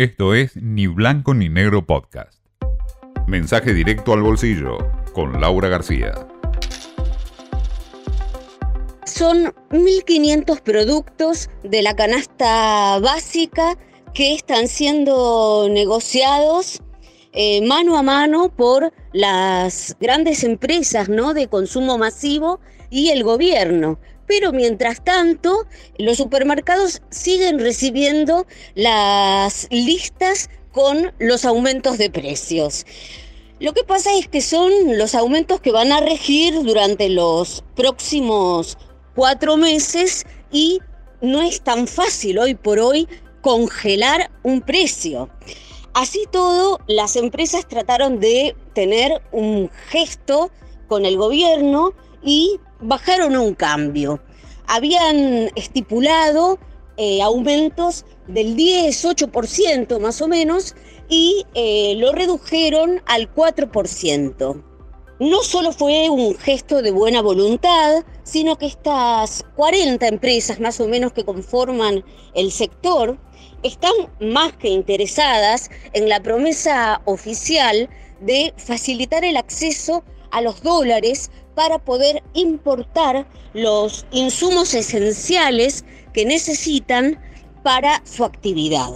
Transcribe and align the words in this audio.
Esto 0.00 0.34
es 0.34 0.56
Ni 0.56 0.86
Blanco 0.86 1.34
ni 1.34 1.50
Negro 1.50 1.84
Podcast. 1.84 2.40
Mensaje 3.26 3.74
directo 3.74 4.14
al 4.14 4.22
bolsillo 4.22 4.78
con 5.12 5.38
Laura 5.42 5.68
García. 5.68 6.14
Son 9.04 9.52
1.500 9.68 10.62
productos 10.62 11.50
de 11.62 11.82
la 11.82 11.94
canasta 11.94 12.98
básica 13.00 13.76
que 14.14 14.34
están 14.34 14.68
siendo 14.68 15.68
negociados 15.70 16.80
eh, 17.34 17.60
mano 17.66 17.98
a 17.98 18.02
mano 18.02 18.48
por 18.56 18.94
las 19.12 19.98
grandes 20.00 20.44
empresas 20.44 21.10
¿no? 21.10 21.34
de 21.34 21.48
consumo 21.48 21.98
masivo 21.98 22.58
y 22.88 23.10
el 23.10 23.22
gobierno. 23.22 24.00
Pero 24.30 24.52
mientras 24.52 25.02
tanto, 25.02 25.66
los 25.98 26.18
supermercados 26.18 27.02
siguen 27.10 27.58
recibiendo 27.58 28.46
las 28.76 29.66
listas 29.72 30.48
con 30.70 31.12
los 31.18 31.44
aumentos 31.44 31.98
de 31.98 32.10
precios. 32.10 32.86
Lo 33.58 33.72
que 33.72 33.82
pasa 33.82 34.16
es 34.16 34.28
que 34.28 34.40
son 34.40 34.70
los 34.96 35.16
aumentos 35.16 35.60
que 35.60 35.72
van 35.72 35.90
a 35.90 35.98
regir 35.98 36.54
durante 36.62 37.08
los 37.08 37.64
próximos 37.74 38.78
cuatro 39.16 39.56
meses 39.56 40.24
y 40.52 40.78
no 41.20 41.42
es 41.42 41.60
tan 41.62 41.88
fácil 41.88 42.38
hoy 42.38 42.54
por 42.54 42.78
hoy 42.78 43.08
congelar 43.40 44.30
un 44.44 44.60
precio. 44.60 45.28
Así 45.92 46.22
todo, 46.30 46.78
las 46.86 47.16
empresas 47.16 47.66
trataron 47.66 48.20
de 48.20 48.54
tener 48.74 49.20
un 49.32 49.68
gesto 49.88 50.52
con 50.86 51.04
el 51.04 51.16
gobierno 51.16 51.94
y 52.22 52.58
bajaron 52.80 53.36
un 53.36 53.54
cambio. 53.54 54.20
Habían 54.66 55.50
estipulado 55.56 56.58
eh, 56.96 57.22
aumentos 57.22 58.04
del 58.26 58.56
10, 58.56 59.04
8% 59.04 59.98
más 60.00 60.20
o 60.20 60.28
menos 60.28 60.74
y 61.08 61.44
eh, 61.54 61.94
lo 61.96 62.12
redujeron 62.12 63.02
al 63.06 63.34
4%. 63.34 64.64
No 65.18 65.42
solo 65.42 65.72
fue 65.72 66.08
un 66.08 66.34
gesto 66.38 66.80
de 66.80 66.92
buena 66.92 67.20
voluntad, 67.20 68.04
sino 68.22 68.56
que 68.56 68.66
estas 68.66 69.44
40 69.56 70.06
empresas 70.08 70.60
más 70.60 70.80
o 70.80 70.88
menos 70.88 71.12
que 71.12 71.24
conforman 71.24 72.04
el 72.34 72.50
sector 72.50 73.18
están 73.62 73.92
más 74.20 74.54
que 74.54 74.68
interesadas 74.68 75.70
en 75.92 76.08
la 76.08 76.22
promesa 76.22 77.02
oficial 77.04 77.90
de 78.20 78.54
facilitar 78.56 79.24
el 79.24 79.36
acceso 79.36 80.04
a 80.30 80.40
los 80.40 80.62
dólares 80.62 81.30
para 81.60 81.78
poder 81.78 82.22
importar 82.32 83.26
los 83.52 84.06
insumos 84.12 84.72
esenciales 84.72 85.84
que 86.14 86.24
necesitan 86.24 87.20
para 87.62 88.00
su 88.06 88.24
actividad. 88.24 88.88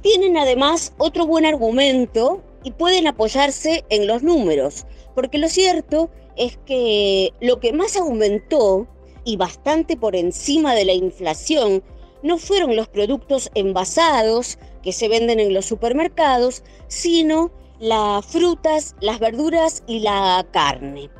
Tienen 0.00 0.38
además 0.38 0.94
otro 0.96 1.26
buen 1.26 1.44
argumento 1.44 2.42
y 2.64 2.70
pueden 2.70 3.06
apoyarse 3.06 3.84
en 3.90 4.06
los 4.06 4.22
números, 4.22 4.86
porque 5.14 5.36
lo 5.36 5.50
cierto 5.50 6.08
es 6.34 6.58
que 6.64 7.34
lo 7.42 7.60
que 7.60 7.74
más 7.74 7.94
aumentó 7.94 8.88
y 9.26 9.36
bastante 9.36 9.98
por 9.98 10.16
encima 10.16 10.74
de 10.74 10.86
la 10.86 10.94
inflación 10.94 11.84
no 12.22 12.38
fueron 12.38 12.74
los 12.74 12.88
productos 12.88 13.50
envasados 13.54 14.58
que 14.82 14.94
se 14.94 15.08
venden 15.08 15.40
en 15.40 15.52
los 15.52 15.66
supermercados, 15.66 16.62
sino 16.88 17.50
las 17.80 18.24
frutas, 18.24 18.96
las 19.02 19.18
verduras 19.18 19.82
y 19.86 19.98
la 19.98 20.46
carne. 20.52 21.10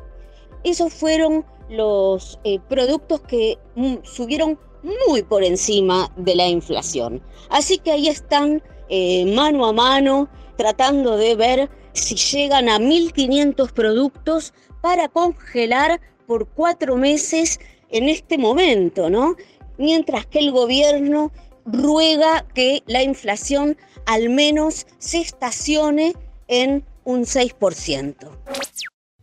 Esos 0.63 0.93
fueron 0.93 1.45
los 1.69 2.39
eh, 2.43 2.59
productos 2.67 3.21
que 3.21 3.57
mm, 3.75 3.95
subieron 4.03 4.59
muy 5.07 5.23
por 5.23 5.43
encima 5.43 6.11
de 6.17 6.35
la 6.35 6.47
inflación. 6.47 7.21
Así 7.49 7.77
que 7.77 7.91
ahí 7.91 8.07
están 8.07 8.61
eh, 8.89 9.25
mano 9.33 9.65
a 9.65 9.73
mano 9.73 10.29
tratando 10.57 11.17
de 11.17 11.35
ver 11.35 11.69
si 11.93 12.15
llegan 12.15 12.69
a 12.69 12.79
1.500 12.79 13.71
productos 13.71 14.53
para 14.81 15.07
congelar 15.07 16.01
por 16.27 16.47
cuatro 16.47 16.95
meses 16.97 17.59
en 17.89 18.09
este 18.09 18.37
momento, 18.37 19.09
¿no? 19.09 19.35
mientras 19.81 20.25
que 20.27 20.39
el 20.39 20.51
gobierno 20.51 21.31
ruega 21.65 22.45
que 22.53 22.83
la 22.85 23.03
inflación 23.03 23.77
al 24.05 24.29
menos 24.29 24.87
se 24.99 25.19
estacione 25.19 26.13
en 26.47 26.85
un 27.03 27.23
6%. 27.23 28.15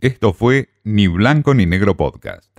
Esto 0.00 0.32
fue 0.32 0.68
Ni 0.88 1.06
Blanco 1.06 1.52
ni 1.52 1.66
Negro 1.66 1.94
Podcast. 1.94 2.57